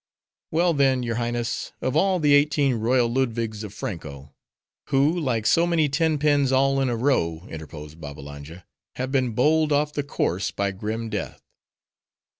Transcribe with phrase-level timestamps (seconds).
[0.49, 4.33] "Well, then, your Highness, of all the eighteen royal Ludwigs of Franko—"
[4.87, 9.71] "Who like so many ten pins, all in a row," interposed Babbalanja— "have been bowled
[9.71, 11.43] off the course by grim Death."